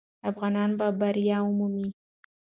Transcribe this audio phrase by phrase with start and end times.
[0.29, 1.87] افغانان به بری ومومي.